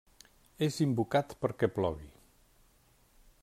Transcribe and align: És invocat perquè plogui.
És 0.67 0.77
invocat 0.85 1.35
perquè 1.45 1.69
plogui. 1.77 2.11